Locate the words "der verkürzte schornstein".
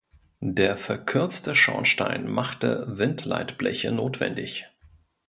0.39-2.27